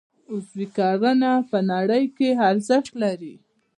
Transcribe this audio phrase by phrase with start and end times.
[0.31, 3.35] عضوي کرنه په نړۍ کې ارزښت لري